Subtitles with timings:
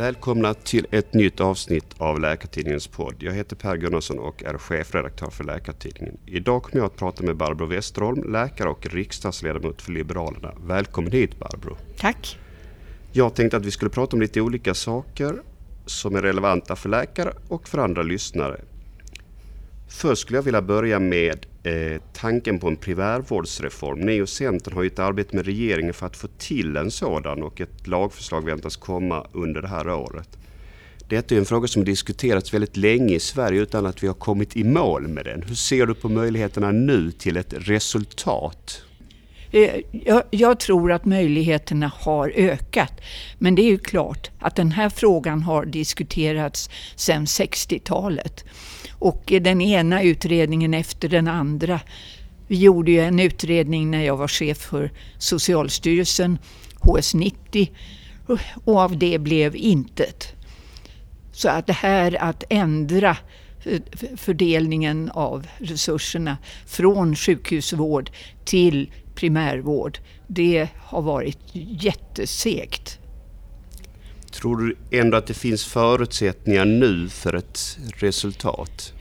[0.00, 3.14] Välkomna till ett nytt avsnitt av Läkartidningens podd.
[3.18, 6.18] Jag heter Per Gunnarsson och är chefredaktör för Läkartidningen.
[6.26, 10.52] Idag kommer jag att prata med Barbro Westerholm, läkare och riksdagsledamot för Liberalerna.
[10.66, 11.76] Välkommen hit Barbro.
[11.98, 12.38] Tack.
[13.12, 15.42] Jag tänkte att vi skulle prata om lite olika saker
[15.86, 18.60] som är relevanta för läkare och för andra lyssnare.
[19.90, 24.00] Först skulle jag vilja börja med eh, tanken på en primärvårdsreform.
[24.00, 27.42] Ni och Centern har ju ett arbete med regeringen för att få till en sådan
[27.42, 30.38] och ett lagförslag väntas komma under det här året.
[31.08, 34.56] Detta är en fråga som diskuterats väldigt länge i Sverige utan att vi har kommit
[34.56, 35.42] i mål med den.
[35.42, 38.82] Hur ser du på möjligheterna nu till ett resultat?
[39.52, 43.00] Eh, jag, jag, tror att möjligheterna har ökat.
[43.38, 48.44] Men det är ju klart att den här frågan har diskuterats sedan 60-talet.
[49.00, 51.80] Och den ena utredningen efter den andra.
[52.46, 56.38] Vi gjorde ju en utredning när jag var chef för Socialstyrelsen,
[56.80, 57.68] HS90,
[58.64, 60.34] och av det blev intet.
[61.32, 63.16] Så att det här att ändra
[64.16, 68.10] fördelningen av resurserna från sjukhusvård
[68.44, 72.99] till primärvård, det har varit jättesegt.
[74.30, 78.92] Tror du ändå att det finns förutsättningar nu för ett resultat?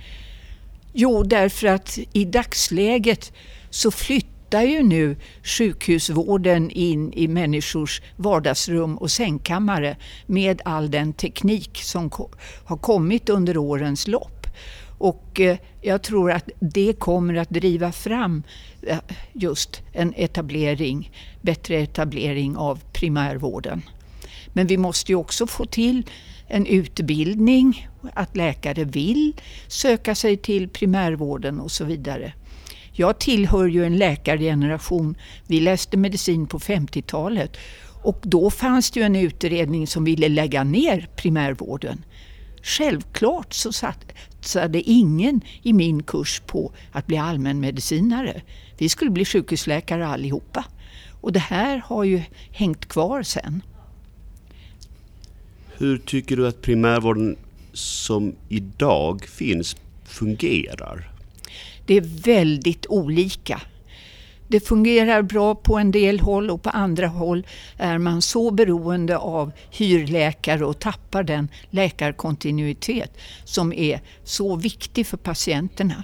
[0.93, 3.33] Jo, därför att i dagsläget
[3.69, 11.77] så flyttar ju nu sjukhusvården in i människors vardagsrum och sängkammare med all den teknik
[11.83, 12.11] som
[12.65, 14.47] har kommit under årens lopp.
[14.97, 18.43] Och eh, jag tror att det kommer att driva fram
[18.81, 18.97] eh,
[19.33, 23.81] just en etablering, bättre etablering av primärvården.
[24.53, 26.05] Men vi måste ju också få till
[26.47, 29.33] en utbildning, att läkare vill
[29.67, 32.33] söka sig till primärvården och så vidare.
[32.91, 35.17] Jag tillhör ju en läkargeneration.
[35.47, 37.57] Vi läste medicin på 50-talet
[38.03, 42.05] och då fanns det ju en utredning som ville lägga ner primärvården.
[42.63, 48.41] Självklart så satsade ingen i min kurs på att bli allmänmedicinare.
[48.77, 50.65] Vi skulle bli sjukhusläkare allihopa.
[51.21, 53.61] Och det här har ju hängt kvar sen.
[55.79, 57.35] Hur tycker du att primärvården
[57.73, 59.75] som idag finns
[60.05, 61.11] fungerar?
[61.85, 63.61] Det är väldigt olika.
[64.47, 67.47] Det fungerar bra på en del håll och på andra håll
[67.77, 75.17] är man så beroende av hyrläkare och tappar den läkarkontinuitet som är så viktig för
[75.17, 76.03] patienterna.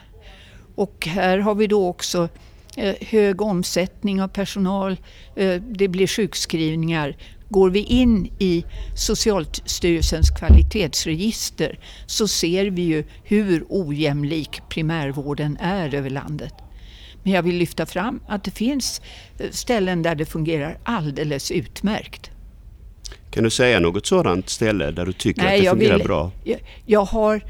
[0.75, 2.29] Och här har vi då också
[2.77, 4.97] eh, hög omsättning av personal,
[5.35, 7.15] eh, det blir sjukskrivningar
[7.49, 16.09] Går vi in i Socialstyrelsens kvalitetsregister så ser vi ju hur ojämlik primärvården är över
[16.09, 16.53] landet.
[17.23, 19.01] Men jag vill lyfta fram att det finns
[19.39, 22.31] eh, ställen där det fungerar alldeles utmärkt.
[23.31, 26.31] Kan du säga något sådant ställe där du tycker Nej, att det fungerar vill, bra?
[26.43, 27.41] Jag, jag har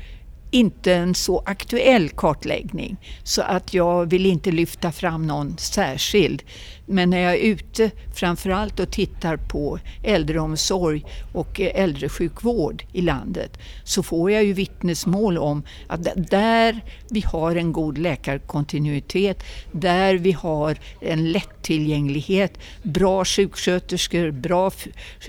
[0.52, 6.44] inte en så aktuell kartläggning så att jag vill inte lyfta fram någon särskild.
[6.86, 13.58] Men när jag är ute framförallt och tittar på äldreomsorg och eh, äldresjukvård i landet
[13.84, 20.32] så får jag ju vittnesmål om att där vi har en god läkarkontinuitet, där vi
[20.32, 24.72] har en lättillgänglighet, bra sjuksköterskor, bra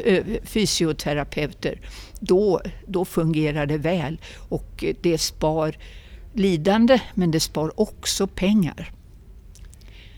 [0.04, 1.80] eh, fysioterapeuter,
[2.20, 5.76] då, då fungerar det väl och eh, det spar
[6.32, 8.95] lidande men det spar också pengar.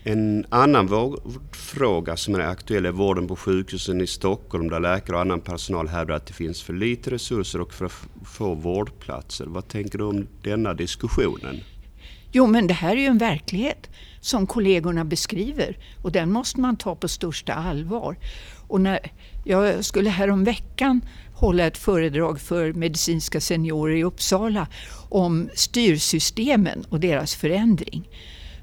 [0.03, 5.21] En annan vårdfråga som är aktuell är vården på sjukhusen i Stockholm där läkare och
[5.21, 7.91] annan personal hävdar att det finns för lite resurser och för
[8.25, 9.45] få vårdplatser.
[9.45, 11.59] Vad tänker du om denna diskussionen?
[12.31, 13.89] Jo men det här är ju en verklighet
[14.21, 18.17] som kollegorna beskriver och den måste man ta på största allvar.
[18.67, 18.99] Och när
[19.45, 21.01] jag skulle häromveckan
[21.33, 24.67] hålla ett föredrag för medicinska seniorer i Uppsala
[25.09, 28.09] om styrsystemen och deras förändring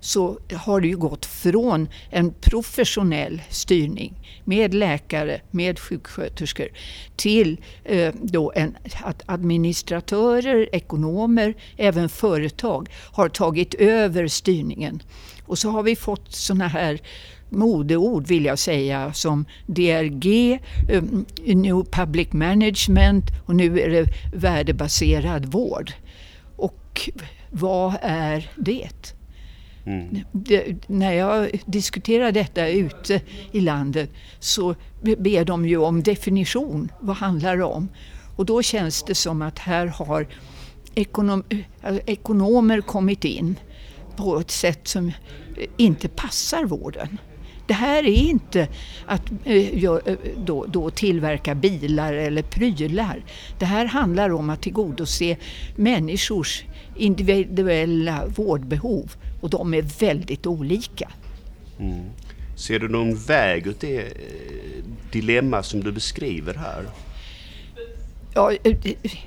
[0.01, 6.69] så har det ju gått från en professionell styrning med läkare, med sjuksköterskor
[7.17, 15.03] till eh, då en, att administratörer, ekonomer, även företag har tagit över styrningen.
[15.47, 17.00] Och så har vi fått sådana här
[17.49, 20.59] modeord vill jag säga som DRG,
[20.93, 25.93] um, eh, New Public Management och nu är det värdebaserad vård.
[26.56, 27.11] Och
[27.50, 29.16] vad är det?
[29.87, 30.19] Mm.
[30.33, 33.21] Det, när jag diskuterar detta ute
[33.53, 36.93] i landet så ber de ju om definition.
[37.00, 37.88] Vad handlar det om?
[38.37, 40.27] Och då känns det som att här har
[40.94, 41.44] ekonom,
[41.83, 43.59] alltså ekonomer kommit in
[44.17, 45.12] på ett sätt som
[45.77, 47.19] inte passar vården.
[47.67, 48.69] Det här är inte
[49.07, 49.99] att eh,
[50.37, 53.25] då, då tillverka bilar eller prylar.
[53.59, 55.37] Det här handlar om att tillgodose
[55.77, 56.65] människors
[56.97, 61.11] individuella vårdbehov och de är väldigt olika.
[61.81, 62.05] Mm.
[62.57, 64.07] Ser du någon väg ut det eh,
[65.13, 66.85] dilemma som du beskriver här?
[68.35, 68.77] Ja, eh,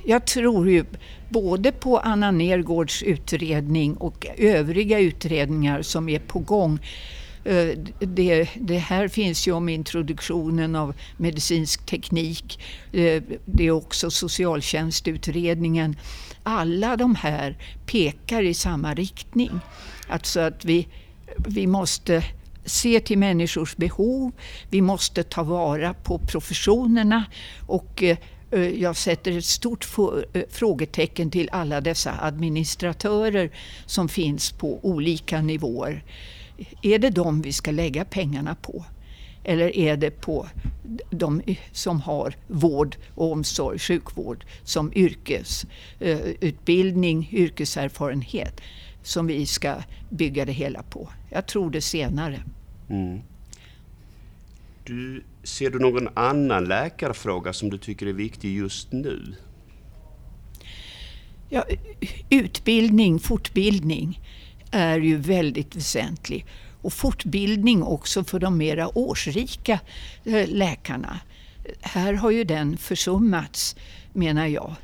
[0.06, 0.86] jag tror ju
[1.30, 6.80] både på Anna Nergårds utredning och övriga utredningar som är på gång.
[7.44, 12.60] Eh, det, det, här finns ju om introduktionen av medicinsk teknik.
[12.92, 15.96] Eh, det är också socialtjänstutredningen.
[16.44, 19.60] Alla de här pekar i samma riktning.
[20.08, 20.88] Alltså att vi,
[21.38, 22.24] vi måste
[22.66, 24.32] se till människors behov.
[24.70, 27.26] Vi måste ta vara på professionerna
[27.68, 28.18] och eh,
[28.82, 29.88] jag sätter ett stort
[30.50, 33.52] frågetecken till alla dessa administratörer
[33.86, 36.04] som finns på olika nivåer.
[36.82, 38.86] Är det de vi ska lägga pengarna på?
[39.44, 40.48] Eller är det på
[41.10, 41.42] de
[41.72, 48.62] som har vård och omsorg, sjukvård som yrkesutbildning, eh, yrkeserfarenhet
[49.04, 49.76] som vi ska
[50.10, 51.10] bygga det hela på?
[51.30, 52.44] Jag tror det senare.
[52.90, 53.20] Mm.
[54.84, 59.36] Du, ser du någon annan läkarfråga som du tycker är viktig just nu?
[61.50, 61.66] Ja,
[62.30, 64.20] utbildning, fortbildning
[64.72, 66.46] är ju väldigt väsentlig.
[66.82, 69.80] Och fortbildning också för de mera årsrika
[70.24, 71.20] eh, läkarna.
[71.82, 73.76] Här har ju den försummats,
[74.14, 74.76] menar jag.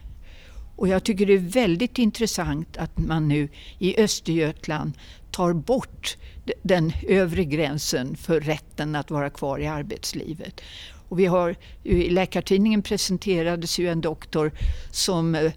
[0.75, 3.49] Och jag tycker det är väldigt intressant att man nu
[3.79, 4.93] i Östergötland
[5.31, 6.17] tar bort
[6.63, 10.61] den övre gränsen för rätten att vara kvar i arbetslivet.
[11.09, 14.51] Och vi har, I Läkartidningen presenterades ju en doktor
[14.91, 15.51] som eh,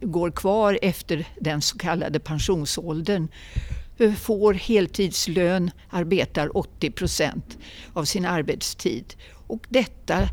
[0.00, 3.28] går kvar efter den så kallade pensionsåldern
[3.98, 7.58] eh, får heltidslön, arbetar 80 procent
[7.92, 9.14] av sin arbetstid.
[9.46, 10.28] Och detta,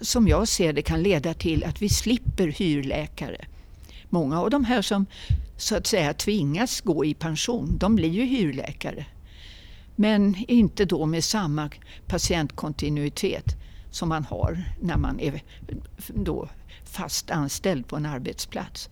[0.00, 3.44] som jag ser det, kan leda till att vi slipper hyrläkare.
[4.08, 5.06] Många av de här som
[5.56, 9.06] så att säga tvingas gå i pension, de blir ju hyrläkare.
[9.96, 11.70] Men inte då med samma
[12.06, 13.56] patientkontinuitet
[13.90, 15.42] som man har när man är
[16.14, 16.48] då
[16.90, 18.90] fast anställd på en arbetsplats.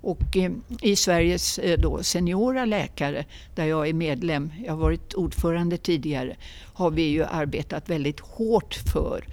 [0.00, 0.52] Och eh,
[0.82, 3.24] i Sveriges eh, då seniora läkare,
[3.54, 6.36] där jag är medlem, jag har varit ordförande tidigare,
[6.74, 9.24] har vi ju arbetat väldigt hårt för,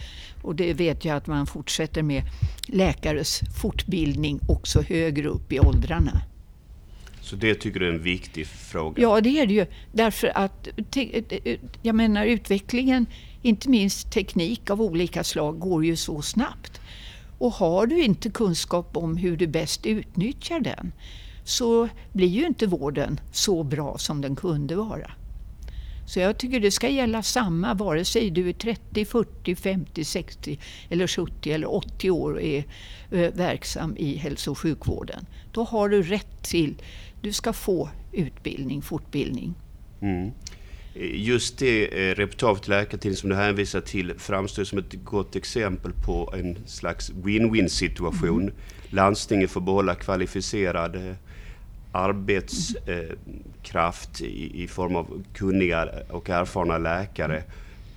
[0.41, 2.23] och det vet jag att man fortsätter med,
[2.67, 6.21] läkares fortbildning också högre upp i åldrarna.
[7.21, 9.01] Så det tycker du är en viktig fråga?
[9.01, 9.65] Ja, det är det ju.
[9.91, 10.67] Därför att
[11.81, 13.05] jag menar utvecklingen,
[13.41, 16.80] inte minst teknik av olika slag, går ju så snabbt.
[17.41, 20.91] Och har du inte kunskap om hur du bäst utnyttjar den
[21.43, 25.11] så blir ju inte vården så bra som den kunde vara.
[26.05, 30.59] Så jag tycker det ska gälla samma vare sig du är 30, 40, 50, 60
[30.89, 32.63] eller 70 eller 80 år och är
[33.11, 35.25] eh, verksam i hälso och sjukvården.
[35.51, 36.75] Då har du rätt till,
[37.21, 39.53] du ska få utbildning, fortbildning.
[40.01, 40.31] Mm.
[40.93, 46.33] Just det eh, reportaget Läkartidningen som du hänvisar till framstår som ett gott exempel på
[46.37, 48.41] en slags win-win situation.
[48.41, 48.53] Mm.
[48.89, 51.13] Landstinget får behålla kvalificerad eh,
[51.91, 57.43] arbetskraft i, i, form av kunniga och erfarna läkare.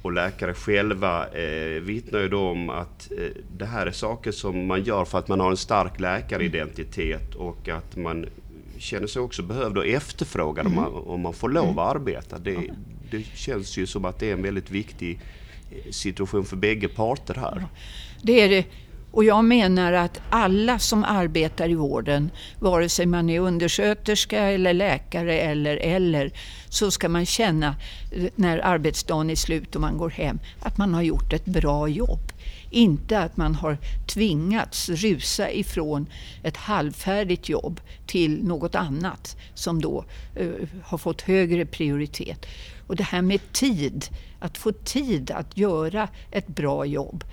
[0.02, 4.66] Och läkare själva eh, vittnar ju då om att eh, det här är saker som
[4.66, 8.26] man gör för att man har en stark läkaridentitet och att man
[8.84, 10.78] känner sig också behövd och efterfrågad mm.
[10.78, 11.78] om, man, om man får lov mm.
[11.78, 12.38] att arbeta.
[12.38, 12.56] Det,
[13.10, 15.20] det känns ju som att det är en väldigt viktig
[15.70, 17.66] eh, situation för bägge parter här.
[18.22, 18.64] Det är det.
[19.10, 24.72] Och jag menar att alla som arbetar i vården, vare sig man är undersköterska eller
[24.72, 26.32] läkare eller eller,
[26.68, 27.76] så ska man känna
[28.12, 31.88] eh, när arbetsdagen är slut och man går hem att man har gjort ett bra
[31.88, 32.32] jobb.
[32.74, 36.06] Inte att man har tvingats rusa ifrån
[36.42, 40.04] ett halvfärdigt jobb till något annat som då
[40.40, 42.46] uh, har fått högre prioritet.
[42.86, 44.04] Och det här med tid,
[44.38, 47.24] att få tid att göra ett bra jobb.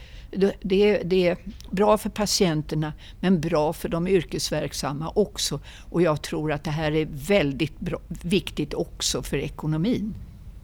[0.61, 1.37] Det är, det är,
[1.71, 5.59] bra för patienterna men bra för de yrkesverksamma också.
[5.89, 10.13] Och jag tror att det här är väldigt bra, viktigt också för ekonomin.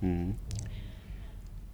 [0.02, 0.34] Mm.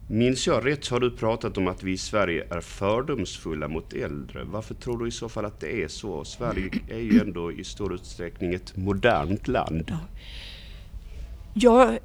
[0.08, 3.94] Minns jag rätt så har du pratat om att vi i Sverige är fördomsfulla mot
[3.94, 4.44] äldre.
[4.44, 6.26] Varför tror du i så fall att det är så?
[6.26, 9.84] Sverige är ju ändå i stor utsträckning ett modernt land.
[9.88, 9.98] Ja.
[11.54, 12.00] Jag,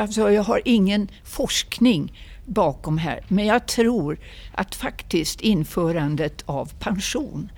[0.00, 2.12] alltså jag har ingen forskning
[2.46, 3.24] bakom här.
[3.28, 4.18] Men jag tror
[4.54, 7.50] att faktiskt införandet av pension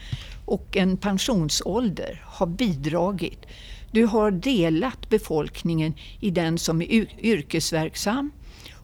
[0.45, 3.47] och en pensionsålder har bidragit.
[3.91, 8.31] Du har delat befolkningen i den som är yrkesverksam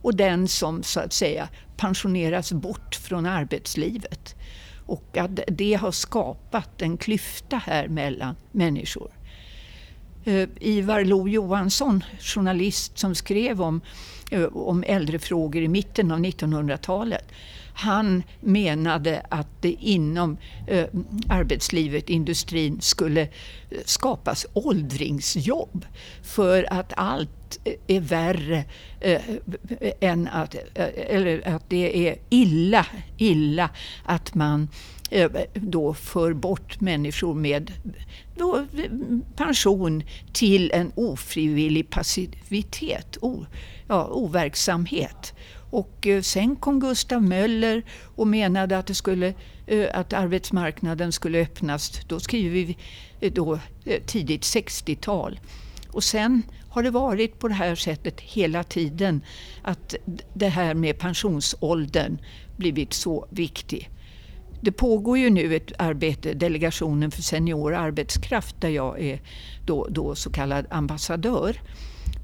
[0.06, 4.34] och den som så att säga pensioneras bort från arbetslivet.
[4.86, 9.10] Och att det har skapat en klyfta här mellan människor.
[10.24, 13.80] Eh, Ivar Lo Johansson, journalist som skrev om,
[14.30, 17.32] eh, om äldrefrågor i mitten av 1900-talet.
[17.74, 20.36] Han menade att det inom
[20.66, 20.86] eh,
[21.28, 23.28] arbetslivet, industrin, skulle
[23.84, 25.86] skapas åldringsjobb.
[26.22, 27.45] För att allt
[27.86, 28.64] är värre
[29.00, 29.22] eh,
[30.00, 32.86] än att, eh, eller att det är illa,
[33.16, 33.70] illa
[34.04, 34.68] att man
[35.10, 37.72] eh, då för bort människor med
[38.36, 38.66] då,
[39.36, 43.46] pension till en ofrivillig passivitet, o,
[43.88, 45.34] ja, overksamhet.
[45.70, 47.82] Och sen kom Gustav Möller
[48.16, 49.34] och menade att, det skulle,
[49.92, 52.00] att arbetsmarknaden skulle öppnas.
[52.06, 52.76] Då skriver vi
[53.30, 53.58] då,
[54.06, 55.40] tidigt 60-tal.
[55.96, 56.42] Och sen
[56.76, 59.20] har det varit på det här sättet hela tiden
[59.62, 59.94] att
[60.34, 62.18] det här med pensionsåldern
[62.56, 63.90] blivit så viktig?
[64.60, 69.20] Det pågår ju nu ett arbete, Delegationen för senior arbetskraft, där jag är
[69.66, 71.60] då, då så kallad ambassadör.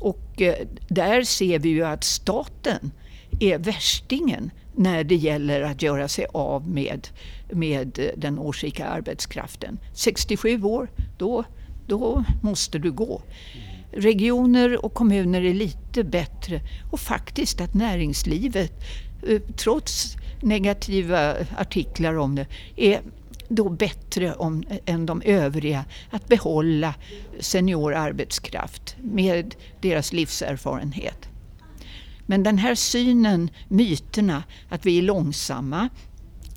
[0.00, 2.92] Och eh, där ser vi ju att staten
[3.40, 7.08] är värstingen när det gäller att göra sig av med,
[7.50, 9.78] med eh, den årsrika arbetskraften.
[9.94, 11.44] 67 år, då,
[11.86, 13.22] då måste du gå.
[13.92, 18.72] Regioner och kommuner är lite bättre och faktiskt att näringslivet
[19.28, 22.46] eh, trots negativa artiklar om det
[22.76, 23.00] är
[23.48, 26.94] då bättre om, än de övriga att behålla
[27.40, 31.28] senior arbetskraft med deras livserfarenhet.
[32.26, 35.88] Men den här synen, myterna, att vi är långsamma,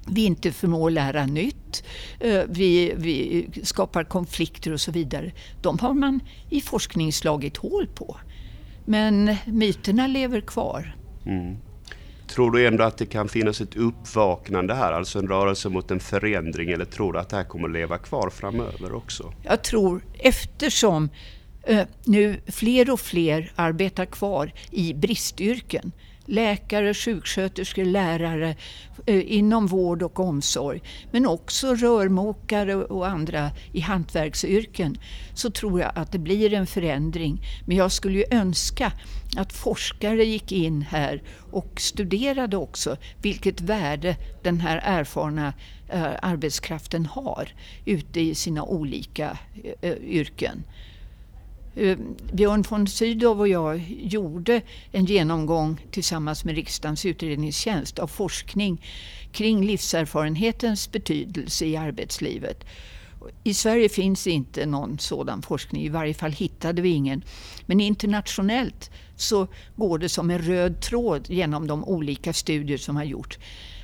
[0.05, 1.83] vi inte förmår lära nytt,
[2.19, 5.31] eh, vi, vi, skapar konflikter och så vidare.
[5.62, 6.19] De har man
[6.50, 8.17] i forskning slagit hål på.
[8.85, 10.95] Men myterna lever kvar.
[11.25, 11.57] Mm.
[12.27, 16.00] Tror du ändå att det kan finnas ett uppvaknande här, alltså en rörelse mot en
[16.00, 19.33] förändring, eller tror du att det här kommer att leva kvar framöver också?
[19.43, 21.09] Jag tror, eftersom
[21.63, 25.91] eh, nu fler och fler arbetar kvar i bristyrken,
[26.25, 28.55] läkare, sjuksköterskor, lärare
[29.05, 34.98] eh, inom vård och omsorg, men också rörmokare och andra i hantverksyrken,
[35.34, 37.41] så tror jag att det blir en förändring.
[37.65, 38.91] Men jag skulle ju önska
[39.38, 45.53] att forskare gick in här och studerade också vilket värde den här erfarna
[45.89, 47.50] eh, arbetskraften har
[47.86, 49.38] ute i sina olika
[49.82, 50.63] eh, yrken.
[51.75, 51.98] Eh,
[52.32, 58.86] Björn von Sydow och jag gjorde en genomgång tillsammans med riksdagens utredningstjänst av forskning
[59.32, 62.65] kring livserfarenhetens betydelse i arbetslivet.
[63.44, 67.24] I Sverige finns inte någon sådan forskning, i varje fall hittade vi ingen.
[67.65, 73.03] Men internationellt så går det som en röd tråd genom de olika studier som har
[73.03, 73.39] gjorts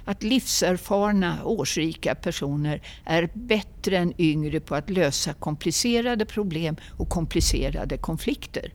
[0.06, 7.98] att livserfarna, årsrika personer är bättre än yngre på att lösa komplicerade problem och komplicerade
[7.98, 8.74] konflikter.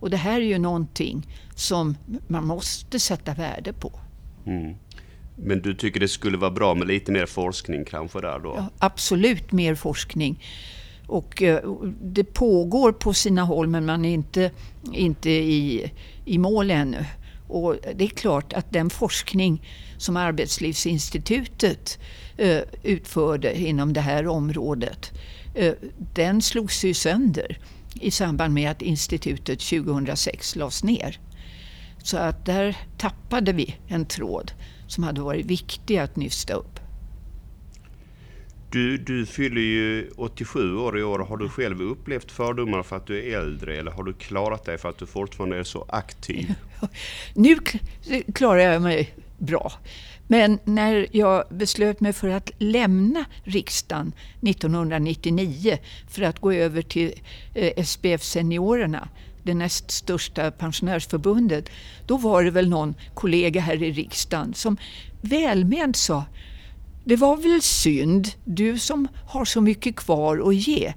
[0.00, 1.96] Och det här är ju någonting som
[2.26, 3.92] man måste sätta värde på.
[4.46, 4.74] Mm.
[5.36, 8.54] Men du tycker det skulle vara bra med lite mer forskning kanske där då?
[8.56, 10.44] Ja, absolut mer forskning.
[11.06, 14.50] Och eh, det pågår på sina håll men man är inte,
[14.92, 15.92] inte i,
[16.24, 17.04] i mål ännu.
[17.48, 19.62] Och det är klart att den forskning
[19.96, 21.98] som Arbetslivsinstitutet
[22.36, 25.12] eh, utförde inom det här området,
[25.54, 25.74] eh,
[26.14, 27.58] den slogs ju sönder
[28.00, 31.20] i samband med att institutet 2006 lades ner.
[32.02, 34.52] Så att där tappade vi en tråd
[34.86, 36.77] som hade varit viktig att nysta upp.
[38.70, 41.18] Du, du fyller ju 87 år i år.
[41.18, 44.78] Har du själv upplevt fördomar för att du är äldre eller har du klarat dig
[44.78, 46.54] för att du fortfarande är så aktiv?
[47.34, 47.56] nu
[48.34, 49.72] klarar jag mig bra.
[50.26, 57.12] Men när jag beslöt mig för att lämna riksdagen 1999 för att gå över till
[57.54, 59.08] eh, SPF Seniorerna,
[59.42, 61.70] det näst största pensionärsförbundet,
[62.06, 64.76] då var det väl någon kollega här i riksdagen som
[65.20, 66.24] välment sa
[67.08, 70.92] det var väl synd, du som har så mycket kvar att ge.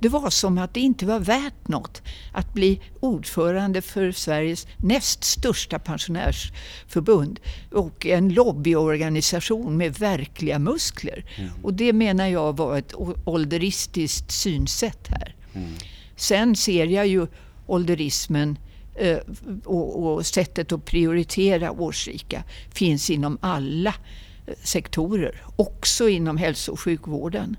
[0.00, 5.24] Det var som att det inte var värt något att bli ordförande för Sveriges näst
[5.24, 7.40] största pensionärsförbund
[7.72, 11.24] och en lobbyorganisation med verkliga muskler.
[11.36, 11.50] Mm.
[11.62, 15.34] Och det menar jag var ett ålderistiskt synsätt här.
[15.54, 15.72] Mm.
[16.16, 17.26] Sen ser jag ju
[17.66, 18.58] ålderismen
[18.94, 19.18] eh,
[19.64, 23.94] och, och sättet att prioritera årsrika finns inom alla
[24.62, 27.56] sektorer, också inom hälso och sjukvården.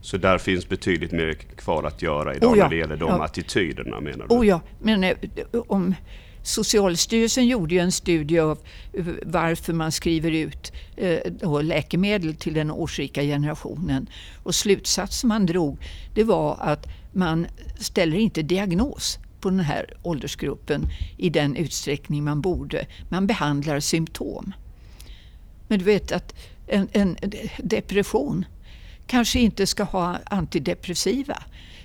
[0.00, 3.08] Så där finns betydligt mer kvar att göra idag oh ja, när det gäller de
[3.08, 3.24] ja.
[3.24, 4.34] attityderna menar du?
[4.34, 5.16] Oh ja, men eh,
[5.52, 5.94] om
[6.42, 8.58] Socialstyrelsen gjorde ju en studie av
[9.22, 14.08] varför man skriver ut eh, läkemedel till den årsrika generationen.
[14.42, 15.78] Och slutsatsen man drog
[16.14, 17.46] det var att man
[17.78, 20.82] ställer inte diagnos på den här åldersgruppen
[21.16, 22.86] i den utsträckning man borde.
[23.08, 24.52] Man behandlar symptom.
[25.68, 26.34] Men du vet att
[26.66, 27.16] en, en
[27.58, 28.44] depression
[29.06, 31.42] kanske inte ska ha antidepressiva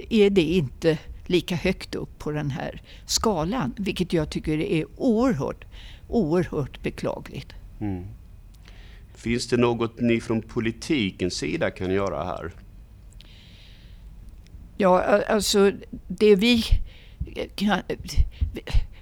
[0.09, 3.73] är det inte lika högt upp på den här skalan.
[3.77, 5.65] Vilket jag tycker är oerhört,
[6.07, 7.53] oerhört beklagligt.
[7.79, 8.05] Mm.
[9.15, 12.51] Finns det något ni från politikens sida kan göra här?
[14.77, 15.71] Ja, alltså
[16.07, 16.63] det vi
[17.55, 17.81] kan,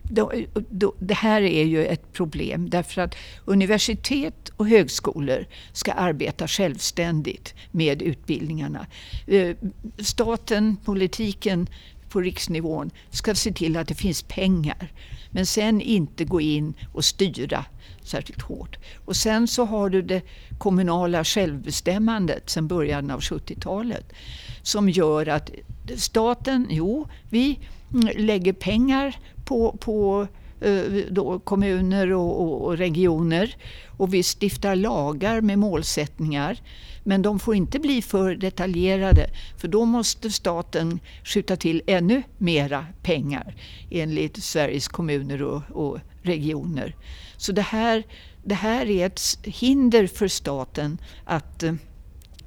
[0.10, 0.32] då,
[0.70, 3.16] då, det här är ju ett problem därför att
[3.46, 8.88] universitet och högskolor ska arbeta självständigt med utbildningarna.
[9.28, 9.56] Eh,
[10.00, 11.68] staten, politiken
[12.10, 14.92] på riksnivån ska se till att det finns pengar
[15.32, 17.66] men sen inte gå in och styra
[18.04, 18.78] särskilt hårt.
[19.06, 20.22] Och sen så har du det
[20.58, 24.14] kommunala självbestämmandet sedan början av 70-talet
[24.62, 25.52] som gör att
[25.96, 27.60] staten, jo, vi
[27.94, 29.18] mm, lägger pengar
[29.48, 30.28] på, på
[30.62, 33.56] eh, då kommuner och, och, och, regioner
[33.98, 36.62] och vi stiftar lagar med målsättningar.
[37.04, 42.86] Men de får inte bli för detaljerade för då måste staten skjuta till ännu mera
[43.04, 43.56] pengar
[43.92, 46.96] enligt Sveriges kommuner och, och regioner.
[47.38, 48.04] Så det här,
[48.44, 51.74] det här är ett hinder för staten att eh,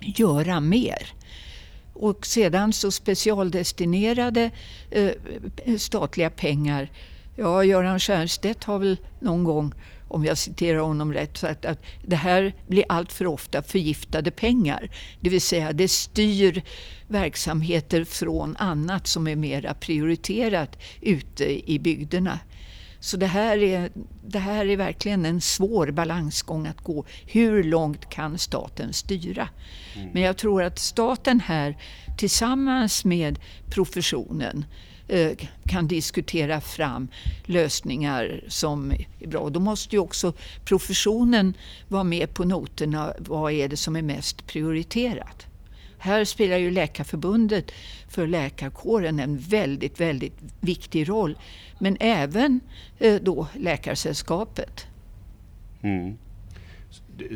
[0.00, 1.12] göra mer.
[2.00, 4.50] Och sedan så specialdestinerade
[4.90, 5.10] eh,
[5.78, 6.90] statliga pengar.
[7.36, 9.74] Ja, Göran Stiernstedt har väl någon gång,
[10.08, 14.90] om jag citerar honom rätt, sagt att det här blir allt för ofta förgiftade pengar.
[15.20, 16.62] Det vill säga det styr
[17.08, 22.38] verksamheter från annat som är mera prioriterat ute i bygderna.
[23.00, 23.90] Så det här, är,
[24.26, 27.04] det här är verkligen en svår balansgång att gå.
[27.26, 29.48] Hur långt kan staten styra?
[29.96, 30.08] Mm.
[30.12, 31.76] Men jag tror att staten här
[32.18, 33.38] tillsammans med
[33.70, 34.64] professionen
[35.08, 35.32] eh,
[35.64, 37.08] kan diskutera fram
[37.44, 39.50] lösningar som är bra.
[39.50, 40.32] Då måste ju också
[40.64, 41.54] professionen
[41.88, 43.14] vara med på noterna.
[43.18, 45.46] Vad är det som är mest prioriterat?
[46.02, 47.72] Här spelar ju Läkarförbundet
[48.08, 51.38] för läkarkåren en väldigt, väldigt viktig roll.
[51.78, 52.60] Men även
[52.98, 54.86] eh, då Läkarsällskapet.
[55.82, 56.18] Mm.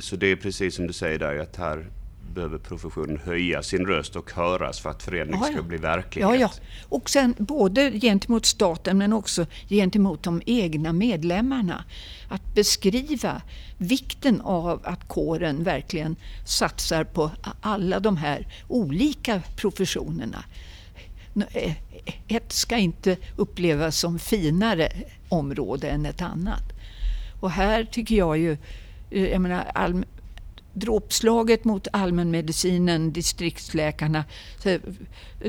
[0.01, 1.87] Så det är precis som du säger där, att här
[2.33, 5.53] behöver professionen höja sin röst och höras för att förändring ja, ja.
[5.53, 6.31] ska bli verklighet.
[6.31, 6.51] Ja, ja.
[6.89, 11.85] Och sen både gentemot staten men också gentemot de egna medlemmarna.
[12.29, 13.43] Att beskriva
[13.79, 20.45] vikten av att kåren verkligen satsar på alla de här olika professionerna.
[22.29, 24.89] Ett ska inte upplevas som finare
[25.29, 26.63] område än ett annat.
[27.41, 28.57] Och här tycker jag ju,
[29.11, 30.05] jag menar, all,
[30.75, 34.25] dråpslaget mot allmänmedicinen, distriktsläkarna,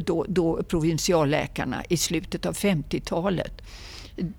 [0.06, 3.62] då, då provinsialläkarna i slutet av 50-talet.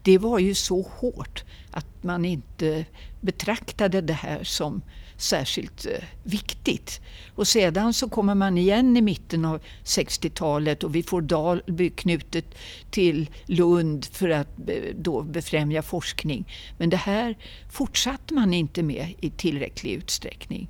[0.03, 2.85] det var ju så hårt att man inte
[3.21, 4.83] betraktade det här som
[5.17, 7.01] särskilt eh, viktigt.
[7.35, 12.55] Och sedan så kommer man igen i mitten av 60-talet och vi får Dalby knutet
[12.91, 16.49] till Lund för att eh, då befrämja forskning.
[16.79, 17.39] Men det här
[17.71, 20.69] fortsatte man inte med i tillräcklig utsträckning.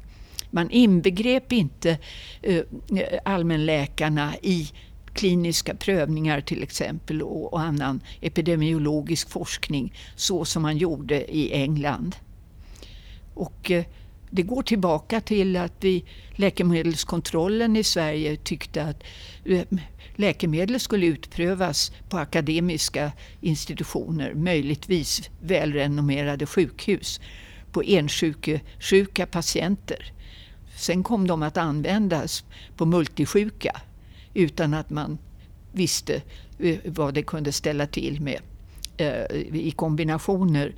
[0.50, 1.98] Man inbegrep inte
[2.42, 2.62] eh,
[3.24, 4.70] allmänläkarna i
[5.12, 12.16] kliniska prövningar till exempel och annan epidemiologisk forskning så som man gjorde i England.
[13.34, 13.84] Och eh,
[14.30, 16.04] det går tillbaka till att vi,
[16.34, 19.02] läkemedelskontrollen i Sverige tyckte att
[19.44, 19.62] eh,
[20.16, 27.20] läkemedel skulle utprövas på akademiska institutioner, möjligtvis välrenommerade sjukhus,
[27.72, 30.12] på ensjuka patienter.
[30.76, 32.44] Sen kom de att användas
[32.76, 33.80] på multisjuka
[34.34, 35.18] utan att man
[35.72, 36.22] visste
[36.58, 38.40] eh, vad det kunde ställa till med
[38.96, 40.74] eh, i kombinationer.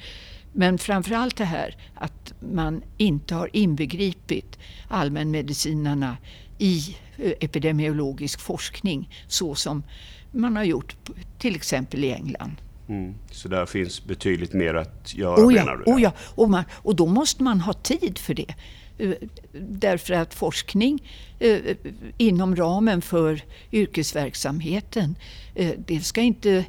[0.52, 4.58] Men framförallt det här att man inte har inbegripit
[4.88, 6.16] allmänmedicinarna
[6.58, 9.82] i eh, epidemiologisk forskning så som
[10.30, 10.96] man har gjort
[11.38, 12.56] till exempel i England.
[12.88, 13.14] Mm.
[13.30, 15.92] Så där finns betydligt mer att göra oh ja, menar du?
[15.92, 18.54] Oh ja, och, man, och då måste man ha tid för det.
[18.98, 19.14] Eh,
[19.52, 21.02] därför att forskning
[21.38, 21.76] eh,
[22.16, 25.16] inom ramen för yrkesverksamheten,
[25.54, 26.64] eh, det ska inte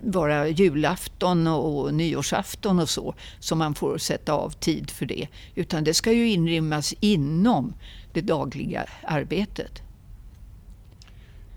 [0.00, 5.28] vara julafton och nyårsafton och så, som man får sätta av tid för det.
[5.54, 7.74] Utan det ska ju inrymmas inom
[8.12, 9.82] det dagliga arbetet.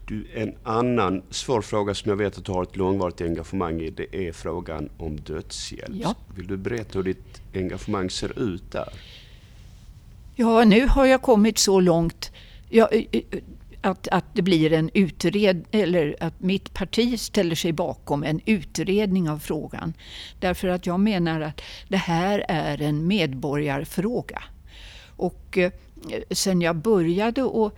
[0.07, 3.89] Du, en annan svår fråga som jag vet att du har ett långvarigt engagemang i,
[3.89, 5.95] det är frågan om dödshjälp.
[6.01, 6.15] Ja.
[6.35, 8.89] Vill du berätta hur ditt engagemang ser ut där?
[10.37, 12.31] Ja, nu har jag kommit så långt
[12.69, 13.21] ja, eh, eh,
[13.81, 19.29] att, att det blir en utred eller att mitt parti ställer sig bakom en utredning
[19.29, 19.93] av frågan.
[20.39, 24.43] Därför att jag menar att det här är en medborgarfråga.
[25.15, 25.71] Och eh,
[26.31, 27.75] sen jag började att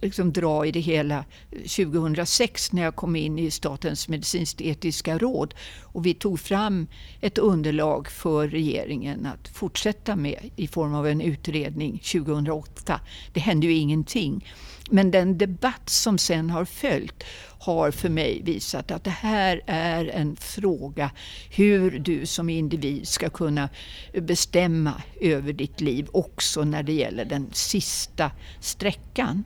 [0.00, 5.54] liksom dra i det hela eh, 2006 när jag kom in i Statens medicinskt-etiska råd
[5.82, 6.86] och vi tog fram
[7.20, 13.00] ett underlag för regeringen att fortsätta med i form av en utredning 2008.
[13.32, 14.44] Det hände ju ingenting.
[14.90, 17.24] Men den debatt som sen har följt
[17.58, 21.10] har för mig visat att det här är en fråga
[21.50, 23.68] hur du som individ ska kunna
[24.12, 29.44] bestämma över ditt liv också när det gäller den sista sträckan.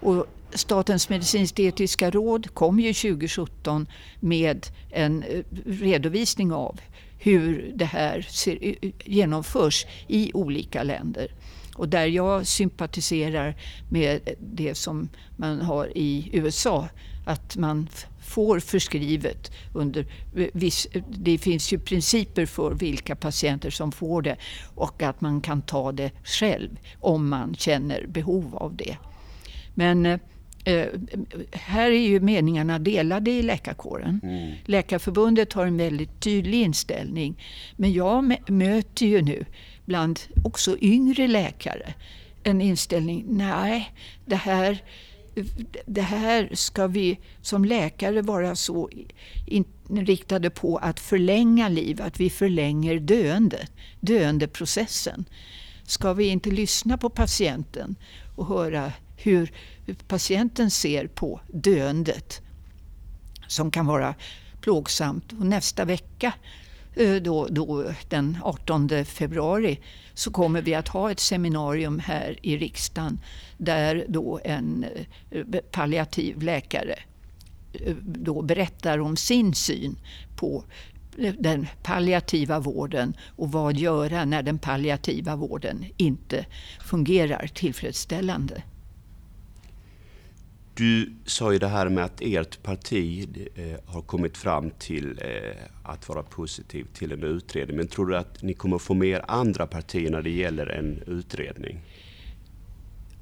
[0.00, 3.86] Och Statens medicinsk-etiska råd kom ju 2017
[4.20, 6.80] med en eh, redovisning av
[7.18, 11.32] hur det här ser, eh, eh, genomförs i olika länder.
[11.74, 13.54] Och där jag sympatiserar
[13.88, 16.88] med det som man har i USA,
[17.26, 17.88] att man
[18.24, 20.06] får förskrivet under
[20.52, 24.36] viss, det finns ju principer för vilka patienter som får det
[24.74, 28.96] och att man kan ta det själv om man känner behov av det.
[29.78, 30.86] Men eh,
[31.52, 34.20] här är ju meningarna delade i läkarkåren.
[34.22, 34.52] Mm.
[34.64, 37.42] Läkarförbundet har en väldigt tydlig inställning.
[37.76, 39.44] Men jag möter ju nu
[39.84, 41.94] bland också yngre läkare
[42.42, 43.92] en inställning, nej,
[44.26, 44.82] det här,
[45.86, 48.90] det här ska vi som läkare vara så
[49.46, 53.66] inriktade på att förlänga liv, att vi förlänger döende,
[54.00, 55.24] döendeprocessen.
[55.84, 57.96] Ska vi inte lyssna på patienten
[58.36, 59.52] och höra hur
[60.08, 62.42] patienten ser på döendet
[63.46, 64.14] som kan vara
[64.60, 65.32] plågsamt.
[65.32, 66.32] Och nästa vecka,
[66.94, 69.80] eh, då, då, den 18 februari,
[70.14, 73.20] så kommer vi att ha ett seminarium här i riksdagen
[73.56, 74.86] där då en
[75.30, 76.94] eh, palliativ läkare
[77.72, 79.96] eh, då berättar om sin syn
[80.36, 80.64] på
[81.38, 86.46] den palliativa vården och vad göra när den palliativa vården inte
[86.80, 88.62] fungerar tillfredsställande.
[90.78, 95.56] Du sa ju det här med att ert parti eh, har kommit fram till eh,
[95.82, 97.76] att vara positiv till en utredning.
[97.76, 101.80] Men tror du att ni kommer få med andra partier när det gäller en utredning?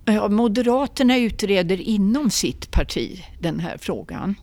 [0.04, 4.34] Ja, Moderaterna utreder inom sitt parti den här frågan.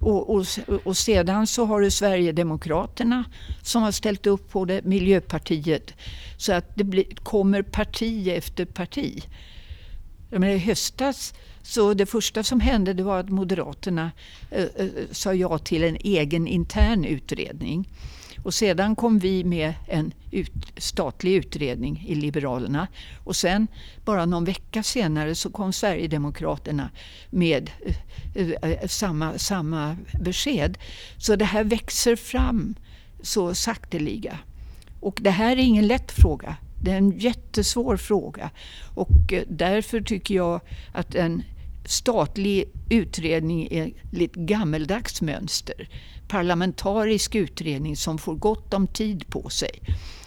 [0.00, 0.46] Och, och,
[0.84, 3.24] och, sedan så har du Sverigedemokraterna
[3.62, 5.94] som har ställt upp på det, Miljöpartiet.
[6.36, 9.22] Så att det blir, kommer parti efter parti.
[10.30, 11.34] Men I höstas
[11.66, 14.12] så det första som hände det var att Moderaterna
[14.50, 17.88] eh, eh, sa ja till en egen intern utredning.
[18.44, 22.88] Och sedan kom vi med en ut, statlig utredning i Liberalerna.
[23.24, 23.66] Och sen
[24.04, 26.90] bara någon vecka senare så kom Sverigedemokraterna
[27.30, 27.70] med
[28.34, 30.78] eh, eh, samma, samma besked.
[31.18, 32.74] Så det här växer fram
[33.22, 34.38] så sakteliga.
[35.00, 36.56] Och det här är ingen lätt fråga.
[36.82, 38.50] Det är en jättesvår fråga
[38.94, 40.60] och eh, därför tycker jag
[40.92, 41.42] att en
[41.84, 45.88] statlig utredning enligt gammeldags mönster.
[46.28, 49.70] Parlamentarisk utredning som får gott om tid på sig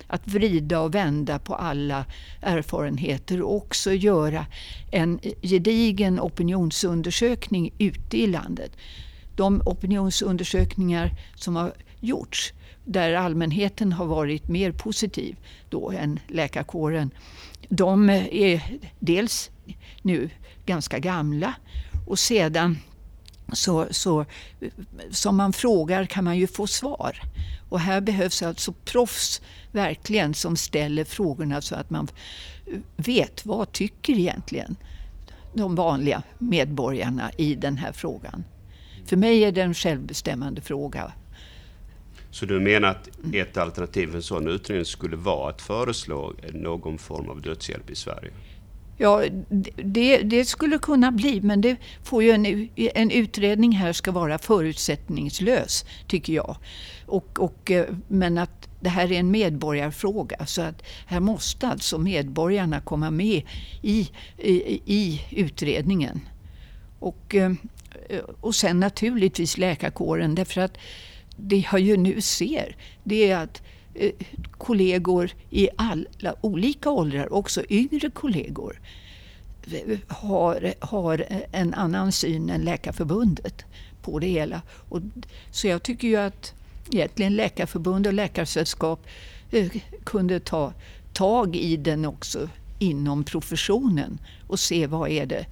[0.08, 2.06] att vrida och vända på alla
[2.42, 4.46] erfarenheter och också göra
[4.92, 8.72] en gedigen opinionsundersökning ute i landet.
[9.36, 12.54] De opinionsundersökningar som har gjorts
[12.88, 15.36] där allmänheten har varit mer positiv
[15.70, 17.12] då än läkarkåren.
[17.70, 19.50] De är dels
[20.02, 20.30] nu
[20.66, 21.54] ganska gamla
[22.08, 22.78] och sedan
[23.54, 24.26] så, så
[25.12, 27.22] som man frågar kan man ju få svar.
[27.70, 32.08] Och här behövs alltså proffs verkligen som ställer frågorna så att man
[32.96, 34.76] vet vad tycker egentligen
[35.54, 38.44] de vanliga medborgarna i den här frågan.
[39.06, 41.12] För mig är det en självbestämmande fråga
[42.38, 46.98] så du menar att ett alternativ för en sån utredning skulle vara att föreslå någon
[46.98, 48.32] form av dödshjälp i Sverige?
[48.98, 49.24] Ja,
[49.76, 54.38] det, det, skulle kunna bli, men det får ju en, en utredning här ska vara
[54.38, 56.58] förutsättningslös, tycker jag.
[57.06, 61.98] Och, och, eh, men att det här är en medborgarfråga, så att här måste alltså
[61.98, 63.42] medborgarna komma med
[63.82, 66.22] i, i, i utredningen.
[67.00, 67.52] Och, eh,
[68.42, 70.78] och sen naturligtvis läkarkåren, därför att
[71.38, 73.62] det jag ju nu ser det är att
[73.94, 74.12] eh,
[74.52, 78.80] kollegor i alla olika åldrar, också yngre kollegor,
[80.08, 83.66] har, har en annan syn än Läkarförbundet
[84.02, 84.62] på det hela.
[84.90, 85.02] Och,
[85.52, 86.54] så jag tycker ju att
[86.92, 89.08] egentligen Läkarförbund och Läkarsällskap
[89.52, 89.72] eh,
[90.04, 90.74] kunde ta
[91.14, 95.46] tag i den också inom professionen och se vad är det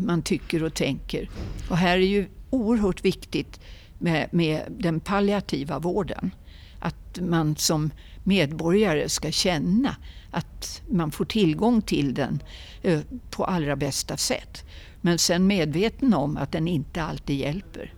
[0.00, 1.30] man tycker och tänker.
[1.70, 3.60] Och här är ju oerhört viktigt
[4.00, 6.30] med, med den palliativa vården.
[6.78, 7.90] Att man som
[8.24, 9.96] medborgare ska känna
[10.30, 12.42] att man får tillgång till den
[12.82, 14.64] eh, på allra bästa sätt.
[15.00, 17.94] Men sen medveten om att den inte alltid hjälper.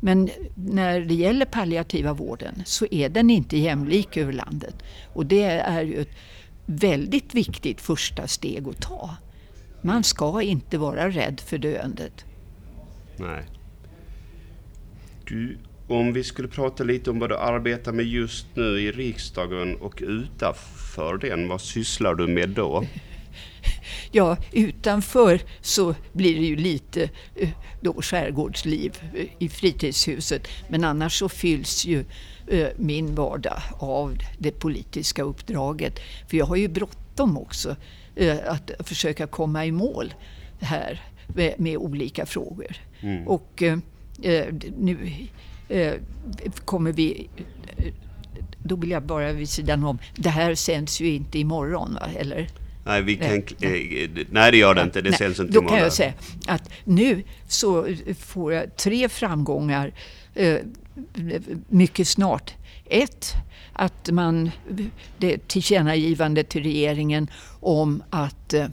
[0.00, 4.74] Men när det gäller palliativa vården så är den inte jämlik över landet.
[5.12, 6.16] Och det är ju ett
[6.66, 9.16] väldigt viktigt första steg att ta.
[9.82, 12.24] Man ska inte vara rädd för döendet.
[13.16, 13.44] Nej.
[15.28, 15.58] Du,
[15.88, 20.02] om vi skulle prata lite om vad du arbetar med just nu i riksdagen och
[20.06, 22.84] utanför den, vad sysslar du med då?
[24.10, 27.48] Ja, utanför så blir det ju lite eh,
[27.80, 30.48] då skärgårdsliv eh, i fritidshuset.
[30.68, 32.04] Men annars så fylls ju
[32.46, 36.00] eh, min vardag av det politiska uppdraget.
[36.28, 37.76] För jag har ju bråttom också
[38.46, 40.14] att försöka komma i mål
[40.60, 41.02] här
[41.56, 42.76] med, olika frågor.
[43.00, 43.28] Mm.
[43.28, 43.62] Och
[44.76, 45.12] nu
[45.68, 45.92] eh,
[46.64, 47.28] kommer vi...
[48.66, 52.08] Då vill jag bara vid sidan om, det här sänds ju inte imorgon, va?
[52.16, 52.48] eller?
[52.84, 55.00] Nej, vi kan, eh, nej, det gör det inte.
[55.00, 55.76] Det nej, sänds inte Då imorgon.
[55.76, 56.12] kan jag säga
[56.46, 59.92] att nu så får jag tre framgångar
[60.34, 60.58] eh,
[61.68, 62.54] mycket snart.
[62.86, 63.34] Ett,
[63.72, 64.50] att man,
[65.18, 68.66] det tillkännagivande till regeringen om att eh,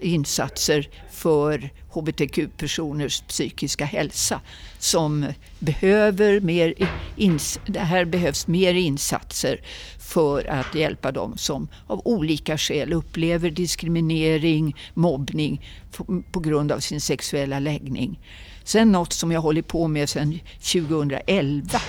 [0.00, 4.40] insatser för hbtq-personers psykiska hälsa
[4.78, 5.26] som
[5.58, 6.74] behöver mer,
[7.16, 9.60] ins, det här behövs mer insatser
[9.98, 15.66] för att hjälpa dem som av olika skäl upplever diskriminering, mobbning
[16.32, 18.20] på grund av sin sexuella läggning.
[18.64, 20.38] Sen något som jag håller på med sedan
[20.72, 21.80] 2011,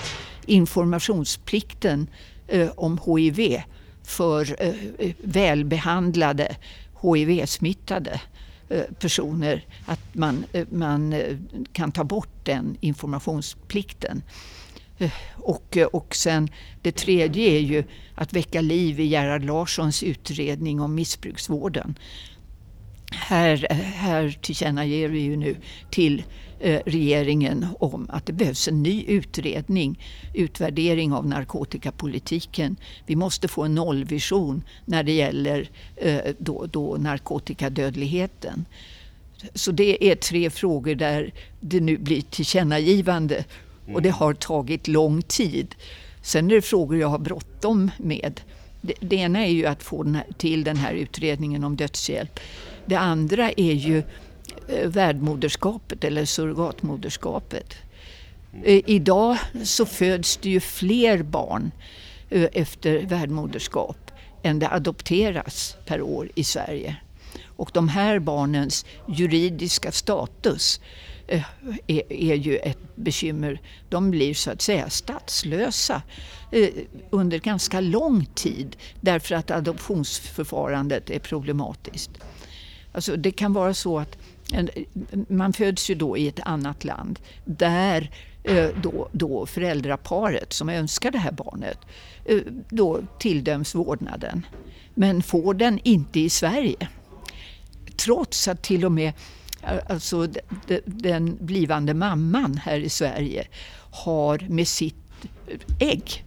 [0.50, 2.08] informationsplikten
[2.48, 3.62] eh, om HIV
[4.02, 6.56] för eh, eh välbehandlade
[7.02, 8.20] HIV-smittade
[8.68, 11.14] eh, personer att man, eh, man
[11.72, 14.22] kan ta bort den informationsplikten.
[15.34, 16.48] Och, och sen
[16.82, 17.84] det tredje är ju
[18.14, 21.98] att väcka liv i Gerhard Larssons utredning om missbruksvården.
[23.10, 25.56] Här, här tillkännager vi ju nu
[25.90, 26.22] till
[26.62, 29.98] Eh, regeringen om att det behövs en ny utredning,
[30.34, 32.76] utvärdering av narkotikapolitiken.
[33.06, 38.64] Vi måste få en nollvision när det gäller eh, då, då narkotikadödligheten.
[39.54, 43.44] Så det är tre frågor där det nu blir tillkännagivande
[43.92, 45.74] och det har tagit lång tid.
[46.22, 48.40] Sen är det frågor jag har bråttom med.
[48.80, 52.40] Det, det ena är ju att få den här, till den här utredningen om dödshjälp.
[52.86, 53.98] Det andra är ju
[54.68, 57.74] eh, värdmoderskapet eller surrogatmoderskapet.
[58.64, 61.70] Eh, idag så föds det ju fler barn
[62.30, 64.10] eh, efter värdmoderskap
[64.42, 66.96] än det adopteras per år i Sverige.
[67.46, 70.80] Och de här barnens juridiska status
[71.26, 71.44] är,
[72.08, 73.60] är, ju ett bekymmer.
[73.88, 76.02] De blir så att säga statslösa
[77.10, 82.10] under ganska lång tid därför att adoptionsförfarandet är problematiskt.
[82.92, 84.18] Alltså det kan vara så att
[85.28, 88.10] man föds ju då i ett annat land där
[88.42, 91.78] eh, då, då föräldraparet som önskar det här barnet
[92.24, 94.46] eh, då tilldöms vårdnaden
[94.94, 96.88] men får den inte i Sverige.
[97.96, 99.12] Trots att till och med
[99.62, 100.28] eh, alltså,
[100.84, 103.46] den blivande mamman här i Sverige
[103.90, 104.94] har med sitt
[105.48, 106.24] eh, ägg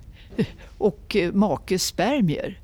[0.78, 2.60] och makes spermier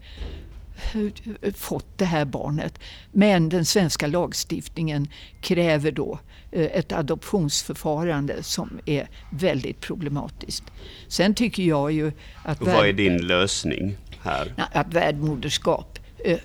[1.56, 2.80] fått det här barnet.
[3.12, 5.08] Men den svenska lagstiftningen
[5.42, 6.20] kräver då
[6.52, 10.64] eh, ett adoptionsförfarande som är väldigt problematiskt.
[11.08, 12.12] Sen tycker jag ju
[12.44, 12.62] att...
[12.62, 14.54] vad är din lösning här?
[14.72, 16.40] Att värdmoderskap eh,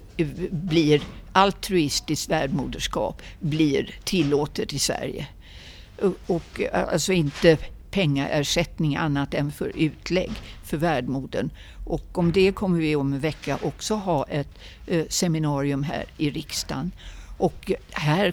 [0.50, 5.26] blir altruistiskt värdmoderskap blir tillåtet i Sverige.
[6.26, 7.58] Och alltså inte
[7.94, 10.30] pengaersättning annat än för utlägg
[10.64, 11.50] för värdmodern.
[11.85, 16.30] Och om det kommer vi om en vecka också ha ett eh, seminarium här i
[16.30, 16.92] riksdagen.
[17.38, 18.33] Och här,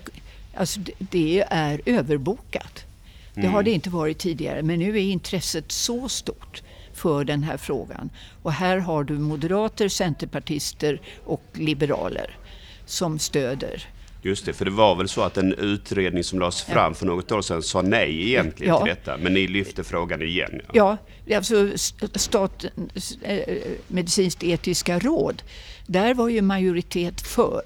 [0.55, 2.85] alltså det, det är överbokat.
[3.33, 3.65] Det har mm.
[3.65, 8.09] det inte varit tidigare men nu är intresset så stort för den här frågan.
[8.41, 12.37] Och här har du moderater, centerpartister och liberaler
[12.85, 13.87] som stöder.
[14.23, 17.31] Just det, för det var väl så att en utredning som lades fram för något
[17.31, 18.79] år sedan sa nej egentligen ja.
[18.79, 20.61] till detta, men ni lyfte frågan igen.
[20.73, 21.71] Ja, ja alltså
[22.15, 23.57] Statens eh,
[23.87, 25.43] medicinskt etiska råd,
[25.87, 27.61] där var ju majoritet för.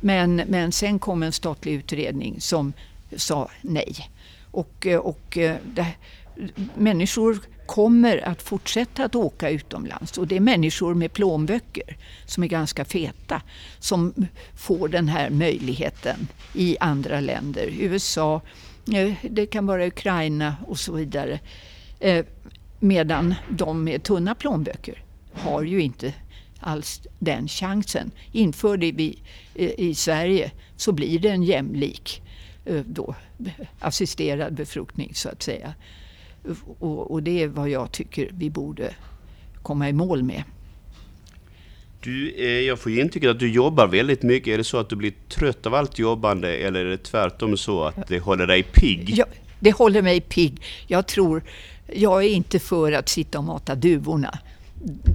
[0.00, 2.72] Men, men sen kom en statlig utredning som
[3.16, 4.10] sa nej.
[4.50, 5.86] Och, eh, och eh, det,
[6.74, 12.48] människor kommer att fortsätta att åka utomlands och det är människor med plånböcker som är
[12.48, 13.42] ganska feta
[13.78, 14.14] som
[14.56, 17.68] får den här möjligheten i andra länder.
[17.78, 18.40] USA,
[18.92, 21.40] eh, det kan vara Ukraina och så vidare.
[22.00, 22.24] Eh,
[22.80, 26.12] medan de med tunna plånböcker har ju inte
[26.60, 28.10] alls den chansen.
[28.32, 29.18] Inför det vi
[29.54, 32.20] eh, i Sverige så blir det en jämlik
[32.84, 33.14] då,
[33.80, 35.74] assisterad befruktning så att säga.
[36.78, 38.94] Och, och, det är vad jag tycker vi borde
[39.62, 40.42] komma i mål med.
[42.00, 44.48] Du, eh, jag får intrycket att du jobbar väldigt mycket.
[44.48, 47.84] Är det så att du blir trött av allt jobbande eller är det tvärtom så
[47.84, 49.10] att det håller dig pigg?
[49.16, 49.24] Ja,
[49.60, 50.62] det håller mig pigg.
[50.86, 51.42] Jag tror,
[51.92, 54.38] jag är inte för att sitta och mata duvorna.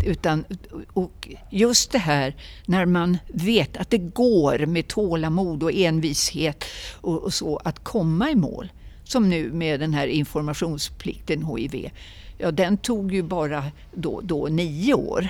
[0.05, 0.45] Utan,
[0.93, 6.63] och just det här när man vet att det går med tålamod och envishet
[7.01, 8.71] och, och så att komma i mål
[9.11, 11.89] som nu med den här informationsplikten HIV.
[12.37, 13.63] Ja, den tog ju bara
[13.95, 15.27] då, då nio år.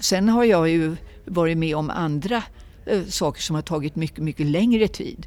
[0.00, 2.42] Sen har jag ju varit med om andra
[2.86, 5.26] eh, saker som har tagit mycket, mycket längre tid.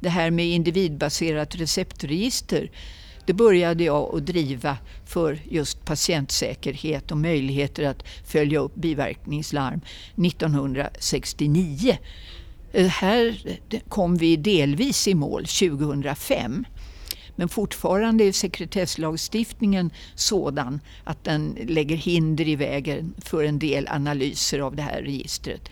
[0.00, 2.70] Det här med individbaserat receptregister
[3.26, 9.80] det började jag att driva för just patientsäkerhet och möjligheter att följa upp biverkningslarm
[10.26, 11.98] 1969.
[12.72, 13.58] Eh, här
[13.88, 16.64] kom vi delvis i mål 2005.
[17.36, 24.58] Men fortfarande är sekretesslagstiftningen sådan att den lägger hinder i vägen för en del analyser
[24.58, 25.68] av det här registret.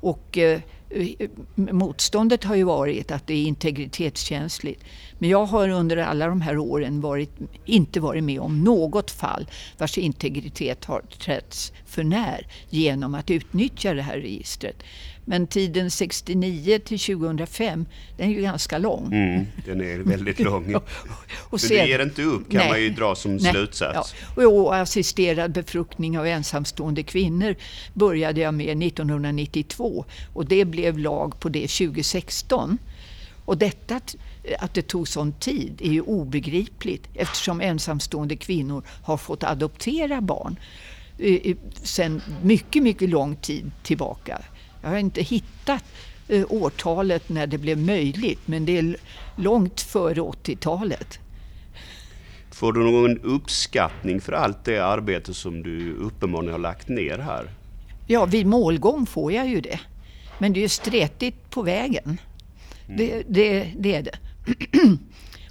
[0.00, 4.84] Och eh, eh, motståndet har ju varit att det är integritetskänsligt.
[5.18, 7.30] Men jag har under alla de här åren varit,
[7.64, 9.46] inte varit med om något fall
[9.78, 14.82] vars integritet har trätts för när genom att utnyttja det här registret.
[15.28, 17.86] Men tiden 69 till 2005,
[18.16, 19.12] den är ju ganska lång.
[19.12, 20.74] Mm, den är väldigt lång.
[21.50, 24.14] och sen, du ger inte upp kan nej, man ju dra som nej, slutsats.
[24.36, 24.48] Ja.
[24.48, 27.56] Och assisterad befruktning av ensamstående kvinnor
[27.94, 32.78] började jag med 1992 och det blev lag på det 2016.
[33.44, 34.00] Och detta
[34.58, 40.56] att det tog sån tid är ju obegripligt eftersom ensamstående kvinnor har fått adoptera barn
[41.82, 44.42] sedan mycket, mycket lång tid tillbaka.
[44.86, 45.84] Jag har inte hittat
[46.28, 48.96] eh, årtalet när det blev möjligt men det är
[49.36, 51.18] långt före 80-talet.
[52.50, 57.50] Får du någon uppskattning för allt det arbete som du uppenbarligen har lagt ner här?
[58.06, 59.80] Ja, vid målgång får jag ju det.
[60.38, 62.04] Men det är ju stretigt på vägen.
[62.04, 62.96] Mm.
[62.96, 64.18] Det, det, det, är det.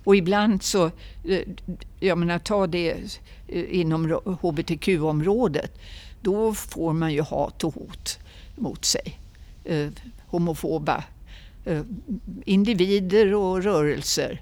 [0.04, 0.86] Och ibland så,
[1.24, 1.42] eh,
[2.00, 2.92] jag menar ta det
[3.48, 5.72] eh, inom hbtq-området,
[6.22, 8.20] då får man ju hat och hot
[8.56, 9.20] mot sig.
[9.66, 9.88] Eh,
[10.28, 11.04] homofoba
[11.66, 11.82] eh,
[12.46, 14.42] individer och rörelser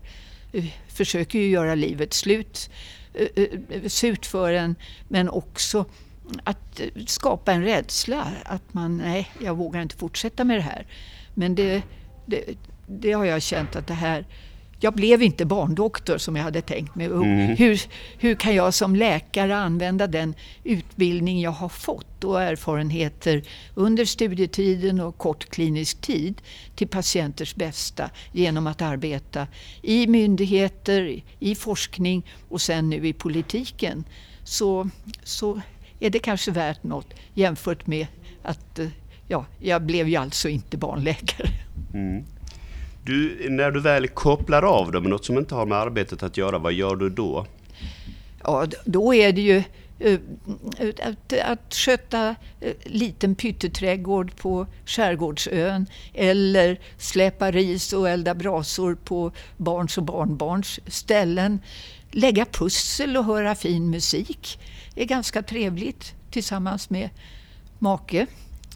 [0.51, 2.69] eh, försöker ju göra livet slut,
[3.13, 4.75] eh, eh, surt för en
[5.07, 5.85] men också
[6.43, 10.85] att skapa en rädsla att man, nej, jag vågar inte fortsätta med det här.
[11.33, 11.83] Men det,
[12.25, 12.43] det,
[12.87, 14.25] det har jag känt att det här
[14.83, 17.05] jag blev inte barndoktor som jag hade tänkt mig.
[17.05, 17.55] Mm.
[17.55, 17.81] Hur,
[18.17, 23.43] hur kan jag som läkare använda den utbildning jag har fått och erfarenheter
[23.75, 26.41] under studietiden och kort klinisk tid
[26.75, 29.47] till patienters bästa genom att arbeta
[29.81, 34.03] i myndigheter, i forskning och sen nu i politiken.
[34.43, 34.89] Så,
[35.23, 35.61] så
[35.99, 38.07] är det kanske värt något jämfört med
[38.41, 38.79] att
[39.27, 41.49] ja, jag blev ju alltså inte barnläkare.
[41.93, 42.23] Mm.
[43.05, 46.57] Du, när du väl kopplar av dem något som inte har med arbetet att göra,
[46.57, 47.45] vad gör du då?
[48.43, 49.63] Ja, då är det ju
[50.05, 50.19] uh,
[51.03, 59.31] att, att sköta uh, liten pytteträdgård på skärgårdsön eller släpa ris och elda brasor på
[59.57, 61.59] barns och barnbarns ställen.
[62.11, 64.59] Lägga pussel och höra fin musik
[64.95, 67.09] är ganska trevligt tillsammans med
[67.79, 68.27] make.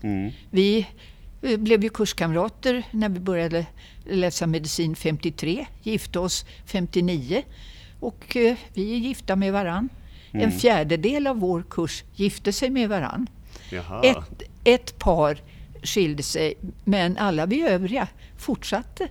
[0.02, 0.32] Mm.
[0.50, 0.88] Vi
[1.42, 3.66] blev ju kurskamrater när vi började
[4.06, 7.44] läsa medicin 53, gifte oss 59
[8.00, 9.90] och eh, vi är gifta med varann.
[10.32, 10.46] Mm.
[10.46, 13.28] En fjärdedel av vår kurs gifte sig med varann.
[14.04, 15.38] Ett, ett par
[15.84, 18.08] skilde sig men alla vi övriga
[18.38, 19.08] fortsatte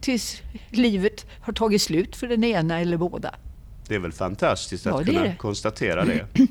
[0.00, 3.34] tills livet har tagit slut för den ena eller båda.
[3.88, 6.26] Det är väl fantastiskt att ja, kunna konstatera det.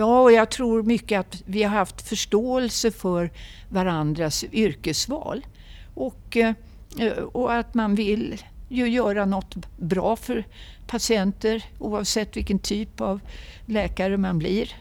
[0.00, 3.30] Ja, och jag tror mycket att vi har haft förståelse för
[3.68, 5.46] varandras yrkesval.
[5.94, 6.54] Och, eh,
[6.98, 10.44] eh, och att man vill ju göra något bra för
[10.86, 13.20] patienter oavsett vilken typ av
[13.66, 14.72] läkare man blir.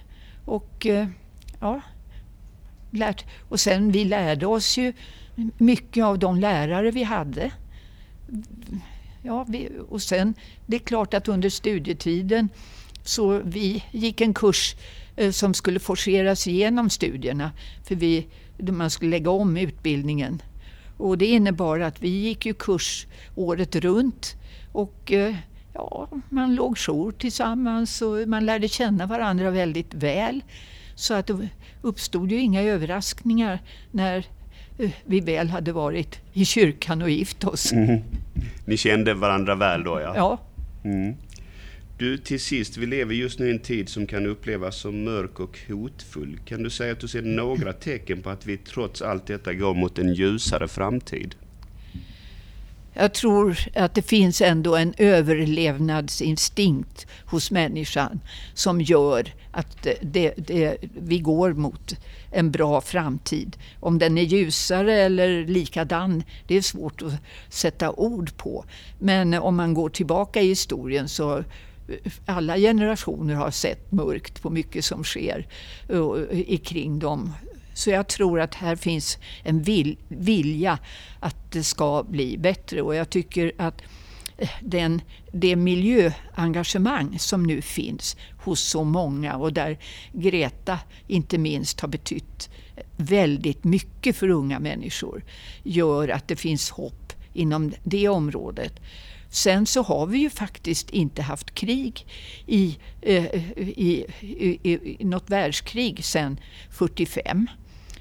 [0.45, 1.07] Och, eh,
[1.59, 1.81] ja,
[2.91, 3.25] lärt.
[3.49, 4.93] och sen vi lärde oss ju
[5.57, 7.51] mycket av de lärare vi hade.
[9.23, 10.33] Ja, vi, och sen,
[10.65, 12.49] det är klart att under studietiden
[13.03, 14.75] så vi gick en kurs
[15.31, 17.51] som skulle forceras igenom studierna.
[17.87, 20.41] För vi, man skulle lägga om utbildningen.
[20.97, 24.35] Och det innebar att vi gick ju kurs året runt.
[24.71, 25.35] Och eh,
[25.73, 30.41] ja, man låg jour tillsammans och man lärde känna varandra väldigt väl.
[30.95, 31.49] Så att det
[31.81, 33.59] uppstod ju inga överraskningar
[33.91, 34.25] när
[34.77, 37.71] eh, vi väl hade varit i kyrkan och gift oss.
[37.71, 38.01] Mm.
[38.65, 40.13] Ni kände varandra väl då ja?
[40.15, 40.37] Ja.
[40.83, 41.15] Mm.
[41.99, 45.39] Du, till sist, vi lever just nu i en tid som kan upplevas som mörk
[45.39, 46.39] och hotfull.
[46.45, 49.73] Kan du säga att du ser några tecken på att vi trots allt detta går
[49.73, 51.35] mot en ljusare framtid?
[52.93, 58.19] Jag tror att det finns ändå en överlevnadsinstinkt hos människan
[58.53, 61.95] som gör att det, det, vi går mot
[62.31, 63.57] en bra framtid.
[63.79, 67.13] Om den är ljusare eller likadan, det är svårt att
[67.49, 68.65] sätta ord på.
[68.99, 71.43] Men om man går tillbaka i historien så
[72.25, 75.47] alla generationer har sett mörkt på mycket som sker
[76.63, 77.33] kring dem.
[77.73, 80.79] Så jag tror att här finns en vil, vilja
[81.19, 83.81] att det ska bli bättre och jag tycker att
[84.37, 89.77] eh, den, det miljöengagemang som nu finns hos så många och där
[90.11, 92.49] Greta inte minst har betytt
[92.97, 95.23] väldigt mycket för unga människor
[95.63, 98.73] gör att det finns hopp inom det området.
[99.29, 102.07] Sen så har vi ju faktiskt inte haft krig
[102.45, 103.25] i, eh,
[103.57, 107.47] i, i, i något världskrig sedan 45.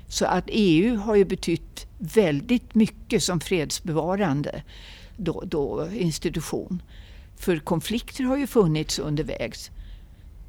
[0.08, 4.62] Så att EU har ju betytt väldigt mycket som fredsbevarande
[5.16, 6.82] då, då institution.
[7.36, 9.70] För konflikter har ju funnits undervägs.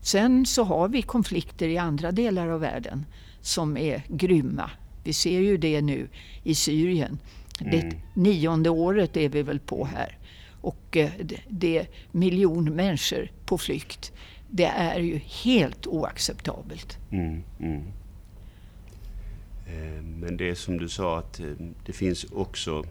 [0.02, 3.06] Sen så har vi konflikter i andra delar av världen
[3.42, 4.72] som är grymma.
[5.04, 6.10] Vi ser ju det nu
[6.44, 7.20] i Syrien.
[7.62, 7.72] Mm.
[7.72, 10.19] Det nionde året är vi väl på här
[10.62, 11.10] och eh,
[11.48, 14.12] det är miljon människor på flykt.
[14.50, 16.98] Det är ju helt oacceptabelt.
[17.12, 17.84] Mm, mm.
[19.68, 21.46] Eh, men det är som du sa att eh,
[21.86, 22.84] det finns också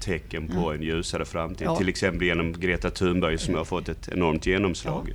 [0.00, 1.66] tecken på en ljusare framtid.
[1.66, 1.76] Ja.
[1.76, 5.12] Till exempel genom Greta Thunberg som har fått ett enormt genomslag.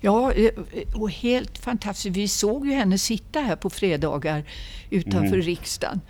[0.00, 0.32] Ja.
[0.32, 0.50] ja,
[0.94, 2.16] och helt fantastiskt.
[2.16, 4.44] Vi såg ju henne sitta här på fredagar
[4.90, 5.42] utanför mm.
[5.42, 6.00] riksdagen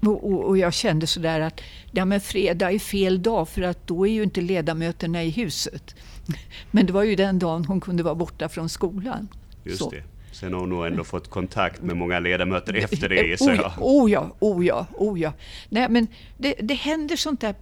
[0.00, 1.60] och, och, jag kände sådär att
[1.92, 5.94] ja, men fredag är fel dag för att då är ju inte ledamöterna i huset.
[6.70, 9.28] Men det var ju den dagen hon kunde vara borta från skolan.
[9.64, 9.90] Just Så.
[9.90, 10.02] det.
[10.32, 13.72] Sen har hon nog ändå fått kontakt med många ledamöter efter det gissar jag.
[13.78, 15.32] Oh ja, oh ja, oh ja.
[15.68, 16.06] Nej, men
[16.36, 17.54] det, det händer sånt där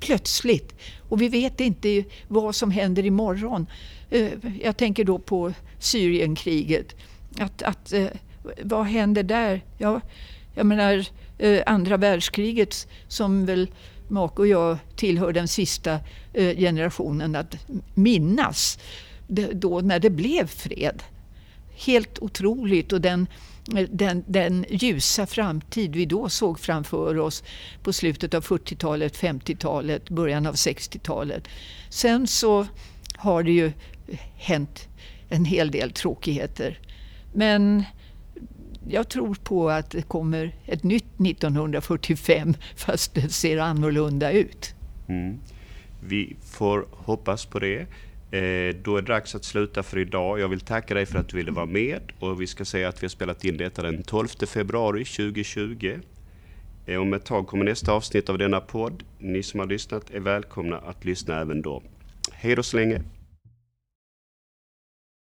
[0.00, 0.74] plötsligt
[1.08, 3.66] och vi vet inte vad som händer imorgon.
[4.10, 4.28] Eh,
[4.62, 6.96] jag tänker då på Syrienkriget.
[7.38, 8.06] Att, att, eh,
[8.62, 9.60] vad händer där?
[9.78, 10.00] Ja,
[10.54, 11.06] jag menar,
[11.38, 13.68] eh, andra världskriget som väl
[14.08, 16.00] make och jag tillhör den sista
[16.32, 17.56] eh, generationen att
[17.94, 18.78] minnas
[19.52, 21.02] då när det blev fred.
[21.76, 23.26] Helt otroligt och den,
[23.76, 27.44] eh, den, den ljusa framtid vi då såg framför oss
[27.82, 31.48] på slutet av 40-talet, 50-talet, början av 60-talet.
[31.90, 32.66] Sen så
[33.16, 33.72] har det ju
[34.36, 34.88] hänt
[35.28, 36.78] en hel del tråkigheter.
[37.32, 37.84] Men
[38.88, 44.74] jag tror på att det kommer ett nytt 1945 fast det ser annorlunda ut.
[45.08, 45.38] Mm.
[46.00, 47.78] Vi får hoppas på det.
[48.30, 50.40] Eh, då är det dags att sluta för idag.
[50.40, 53.02] Jag vill tacka dig för att du ville vara med och vi ska säga att
[53.02, 55.98] vi har spelat in detta den 12 februari 2020.
[56.86, 59.04] Eh, om ett tag kommer nästa avsnitt av denna podd.
[59.18, 61.82] Ni som har lyssnat är välkomna att lyssna även då.
[62.32, 63.02] Hej då så länge!